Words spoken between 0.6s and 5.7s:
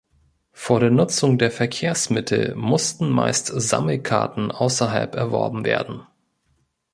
der Nutzung der Verkehrsmittel mussten meist Sammelkarten außerhalb erworben